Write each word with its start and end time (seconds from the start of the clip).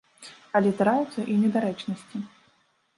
Але 0.59 0.71
здараюцца 0.77 1.27
і 1.31 1.37
недарэчнасці. 1.45 2.27